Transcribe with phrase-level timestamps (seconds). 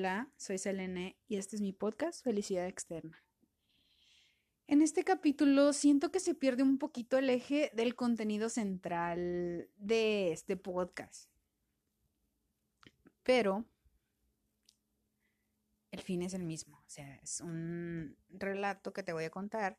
[0.00, 3.22] Hola, soy Selene y este es mi podcast Felicidad Externa.
[4.66, 10.32] En este capítulo siento que se pierde un poquito el eje del contenido central de
[10.32, 11.28] este podcast.
[13.24, 13.66] Pero
[15.90, 16.78] el fin es el mismo.
[16.78, 19.78] O sea, es un relato que te voy a contar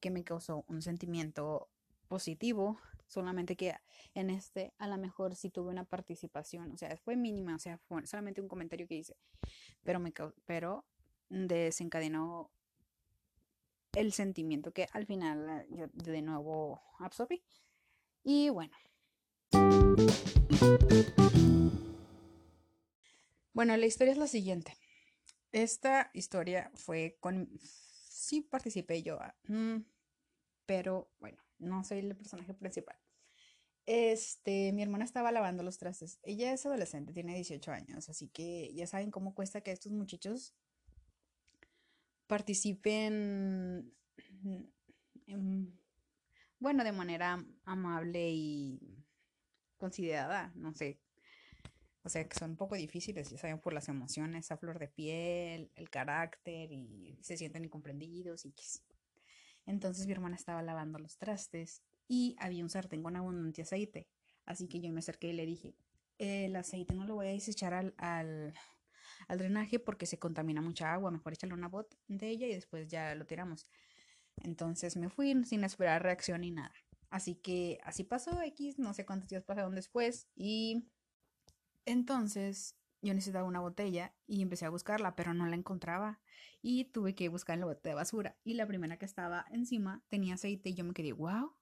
[0.00, 1.68] que me causó un sentimiento
[2.08, 3.74] positivo, solamente que
[4.14, 7.78] en este a lo mejor sí tuve una participación, o sea, fue mínima, o sea,
[7.78, 9.16] fue solamente un comentario que hice,
[9.82, 10.12] pero me
[10.44, 10.84] pero
[11.28, 12.50] desencadenó
[13.92, 17.42] el sentimiento que al final yo de nuevo absorbí.
[18.22, 18.72] Y bueno.
[23.52, 24.76] Bueno, la historia es la siguiente.
[25.50, 27.48] Esta historia fue con...
[27.60, 29.78] Sí participé yo, ah, mm,
[30.66, 32.96] pero bueno, no soy el personaje principal.
[33.86, 36.18] Este, mi hermana estaba lavando los trastes.
[36.22, 40.54] Ella es adolescente, tiene 18 años, así que ya saben cómo cuesta que estos muchachos
[42.26, 43.94] participen,
[46.58, 49.06] bueno, de manera amable y
[49.78, 51.00] considerada, no sé.
[52.02, 54.88] O sea, que son un poco difíciles, ya saben, por las emociones, a flor de
[54.88, 58.52] piel, el carácter y se sienten incomprendidos y
[59.68, 64.08] entonces mi hermana estaba lavando los trastes y había un sartén con abundante aceite.
[64.46, 65.76] Así que yo me acerqué y le dije,
[66.16, 68.54] el aceite no lo voy a desechar al,
[69.28, 71.70] drenaje porque se contamina mucha agua, mejor echarle una
[72.08, 73.68] ella y después ya lo tiramos.
[74.36, 76.72] Entonces me fui sin esperar reacción ni nada.
[77.10, 80.88] Así que así pasó X, no sé cuántos días pasaron después y
[81.84, 86.20] entonces yo necesitaba una botella y empecé a buscarla, pero no la encontraba.
[86.60, 88.36] Y tuve que buscar en la botella de basura.
[88.44, 91.54] Y la primera que estaba encima tenía aceite y yo me quedé, wow,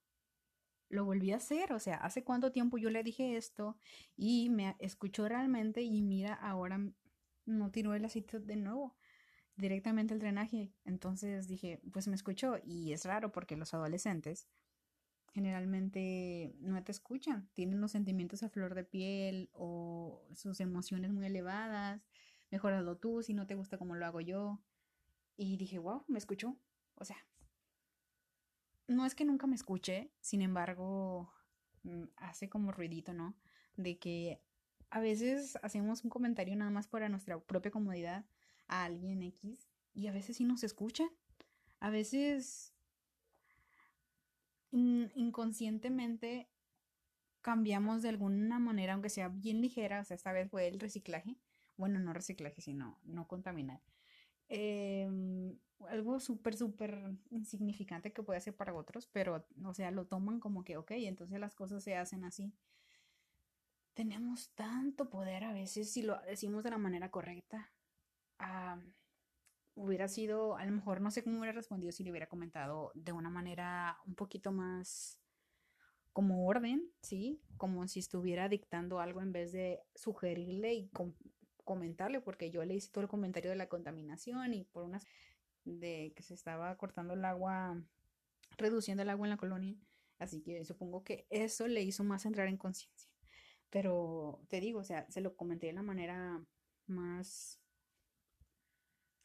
[0.88, 3.76] lo volví a hacer, o sea, hace cuánto tiempo yo le dije esto
[4.16, 6.80] y me escuchó realmente y mira, ahora
[7.44, 8.96] no tiró el aceite de nuevo
[9.56, 10.72] directamente al drenaje.
[10.84, 12.58] Entonces dije, pues me escuchó.
[12.64, 14.48] Y es raro porque los adolescentes
[15.36, 21.26] generalmente no te escuchan, tienen los sentimientos a flor de piel o sus emociones muy
[21.26, 22.00] elevadas,
[22.50, 24.62] mejoralo tú si no te gusta como lo hago yo.
[25.36, 26.56] Y dije, wow, me escuchó.
[26.94, 27.18] O sea,
[28.88, 31.30] no es que nunca me escuche, sin embargo,
[31.82, 33.36] mm, hace como ruidito, ¿no?
[33.76, 34.40] De que
[34.88, 38.24] a veces hacemos un comentario nada más para nuestra propia comodidad
[38.68, 41.10] a alguien X y a veces sí nos escuchan.
[41.78, 42.72] A veces
[44.72, 46.48] inconscientemente
[47.40, 51.36] cambiamos de alguna manera, aunque sea bien ligera, o sea, esta vez fue el reciclaje,
[51.76, 53.80] bueno, no reciclaje, sino no contaminar.
[54.48, 55.56] Em,
[55.88, 60.64] algo súper, súper insignificante que puede ser para otros, pero, o sea, lo toman como
[60.64, 62.52] que, ok, entonces las cosas se hacen así.
[63.94, 67.72] Tenemos tanto poder a veces si lo decimos de la manera correcta.
[69.86, 73.12] Hubiera sido, a lo mejor no sé cómo hubiera respondido si le hubiera comentado de
[73.12, 75.20] una manera un poquito más
[76.12, 77.40] como orden, ¿sí?
[77.56, 80.90] Como si estuviera dictando algo en vez de sugerirle y
[81.64, 85.06] comentarle, porque yo le hice todo el comentario de la contaminación y por unas
[85.64, 87.82] de que se estaba cortando el agua,
[88.56, 89.76] reduciendo el agua en la colonia,
[90.18, 93.10] así que supongo que eso le hizo más entrar en conciencia.
[93.68, 96.42] Pero te digo, o sea, se lo comenté de la manera
[96.86, 97.60] más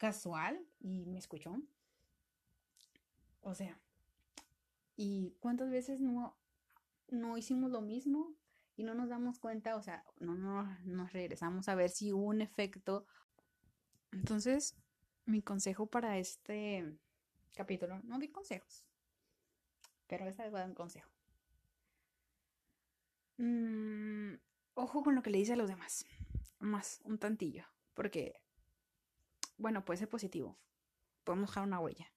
[0.02, 1.62] casual y me escuchó.
[3.40, 3.78] O sea,
[4.96, 6.36] ¿y cuántas veces no,
[7.06, 8.34] no hicimos lo mismo
[8.74, 9.76] y no nos damos cuenta?
[9.76, 13.06] O sea, no, no nos regresamos a ver si hubo un efecto.
[14.10, 14.74] Entonces,
[15.24, 16.98] mi consejo para este
[17.54, 18.84] capítulo, no di consejos,
[20.08, 21.08] pero esta vez voy a dar un consejo.
[23.36, 24.34] Mm,
[24.74, 26.04] ojo con lo que le dice a los demás,
[26.58, 27.64] más un tantillo,
[27.94, 28.42] porque
[29.56, 30.58] bueno, puede ser positivo.
[31.24, 32.12] Podemos dejar una huella.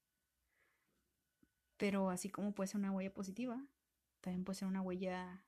[1.77, 3.65] Pero así como puede ser una huella positiva,
[4.21, 5.45] también puede ser una huella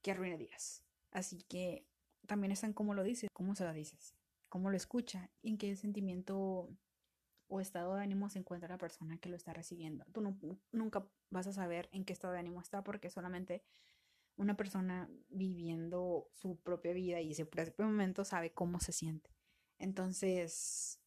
[0.00, 0.82] que arruine días.
[1.10, 1.86] Así que
[2.26, 4.14] también está en cómo lo dices, cómo se lo dices,
[4.48, 6.68] cómo lo escucha y en qué sentimiento
[7.48, 10.04] o estado de ánimo se encuentra la persona que lo está recibiendo.
[10.12, 10.22] Tú
[10.72, 13.62] nunca vas a saber en qué estado de ánimo está porque solamente
[14.36, 19.30] una persona viviendo su propia vida y ese propio momento sabe cómo se siente.
[19.82, 21.00] Entonces,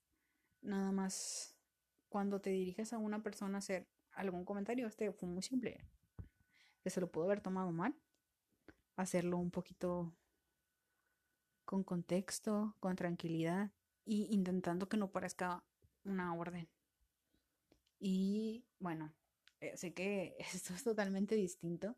[0.62, 1.56] nada más
[2.10, 5.80] cuando te diriges a una persona a hacer algún comentario, este fue muy simple,
[6.83, 7.95] que se lo pudo haber tomado mal,
[8.98, 10.13] hacerlo un poquito
[11.63, 13.72] con contexto, con tranquilidad
[14.04, 15.63] y intentando que no parezca
[16.04, 16.68] una orden.
[17.98, 19.13] Y bueno,
[19.62, 21.95] eh, sé que esto es totalmente distinto,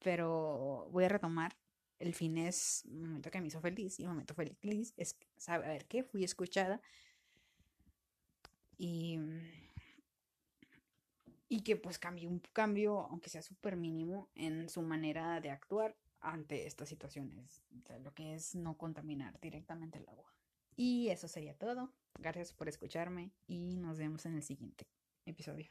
[0.00, 1.56] pero voy a retomar
[1.98, 5.86] el fin es un momento que me hizo feliz y un momento feliz es saber
[5.86, 6.80] que fui escuchada
[8.78, 9.18] y,
[11.48, 15.96] y que pues cambió un cambio, aunque sea súper mínimo, en su manera de actuar
[16.20, 17.62] ante estas situaciones,
[18.02, 20.32] lo que es no contaminar directamente el agua.
[20.76, 21.92] Y eso sería todo.
[22.18, 24.86] Gracias por escucharme y nos vemos en el siguiente
[25.24, 25.70] episodio.